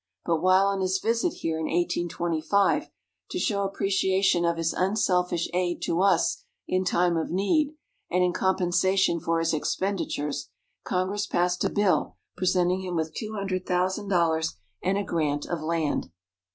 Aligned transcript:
But 0.25 0.41
while 0.41 0.65
on 0.65 0.81
his 0.81 0.97
visit 0.97 1.31
here 1.31 1.59
in 1.59 1.65
1825, 1.65 2.89
to 3.29 3.37
show 3.37 3.63
appreciation 3.63 4.43
of 4.45 4.57
his 4.57 4.73
unselfish 4.73 5.47
aid 5.53 5.79
to 5.83 6.01
us 6.01 6.43
in 6.67 6.83
time 6.85 7.15
of 7.17 7.29
need, 7.29 7.75
and 8.09 8.23
in 8.23 8.33
compensation 8.33 9.19
for 9.19 9.37
his 9.37 9.53
expenditures, 9.53 10.49
Congress 10.83 11.27
passed 11.27 11.63
a 11.65 11.69
bill 11.69 12.15
presenting 12.35 12.81
him 12.81 12.95
with 12.95 13.13
two 13.13 13.33
hundred 13.35 13.67
thousand 13.67 14.07
dollars 14.07 14.55
and 14.81 14.97
a 14.97 15.03
grant 15.03 15.45
of 15.45 15.61
land. 15.61 16.09